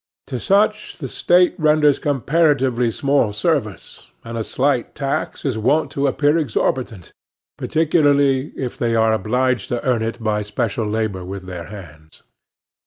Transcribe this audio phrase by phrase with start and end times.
[0.25, 6.07] To such the State renders comparatively small service, and a slight tax is wont to
[6.07, 7.13] appear exorbitant,
[7.55, 12.23] particularly if they are obliged to earn it by special labor with their hands.